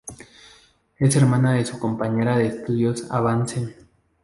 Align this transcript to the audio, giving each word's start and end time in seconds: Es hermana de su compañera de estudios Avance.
Es 0.97 1.15
hermana 1.15 1.53
de 1.53 1.63
su 1.63 1.77
compañera 1.77 2.35
de 2.35 2.47
estudios 2.47 3.11
Avance. 3.11 3.75